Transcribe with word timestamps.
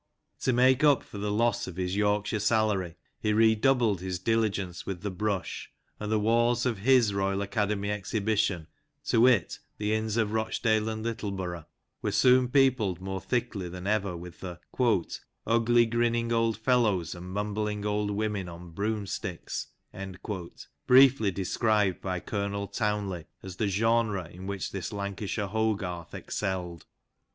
To 0.39 0.51
make 0.51 0.83
up 0.83 1.03
for 1.03 1.19
the 1.19 1.31
loss 1.31 1.67
of 1.67 1.75
his 1.75 1.95
Yorkshire 1.95 2.39
salary, 2.39 2.95
he 3.19 3.33
redoubled 3.33 4.01
his 4.01 4.17
diligence 4.17 4.83
with 4.83 5.03
the 5.03 5.11
brush, 5.11 5.69
and 5.99 6.11
the 6.11 6.17
walls 6.17 6.65
oihis 6.65 7.13
Royal 7.13 7.43
Academy 7.43 7.91
Exhibition— 7.91 8.65
to 9.09 9.21
wit, 9.21 9.59
the 9.77 9.93
inns 9.93 10.17
of 10.17 10.31
Rochdale 10.31 10.89
and 10.89 11.05
Littleborough— 11.05 11.67
were 12.01 12.11
soon 12.11 12.47
peopled 12.47 12.99
more 12.99 13.21
thickly 13.21 13.69
than 13.69 13.85
ever 13.85 14.17
with 14.17 14.39
the" 14.39 14.59
ugly 15.45 15.85
grinning 15.85 16.31
old 16.33 16.57
fellows, 16.57 17.13
and 17.13 17.29
mumbling 17.31 17.85
old 17.85 18.09
women 18.09 18.49
on 18.49 18.71
broom 18.71 19.05
sticks," 19.05 19.67
briefly 20.87 21.29
described 21.29 22.01
by 22.01 22.19
Colonel 22.19 22.65
Townley 22.65 23.27
as 23.43 23.57
the 23.57 23.67
genre 23.67 24.27
in 24.27 24.47
which 24.47 24.71
this 24.71 24.91
Lancashire 24.91 25.45
Hogarth 25.45 26.15
excelled. 26.15 26.87